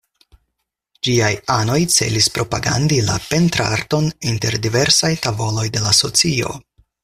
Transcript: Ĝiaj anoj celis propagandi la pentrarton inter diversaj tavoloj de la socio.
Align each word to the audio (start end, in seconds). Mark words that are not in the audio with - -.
Ĝiaj 1.07 1.29
anoj 1.55 1.75
celis 1.97 2.29
propagandi 2.37 2.99
la 3.11 3.19
pentrarton 3.27 4.11
inter 4.33 4.59
diversaj 4.67 5.13
tavoloj 5.27 5.71
de 5.77 5.87
la 5.89 5.97
socio. 6.03 6.61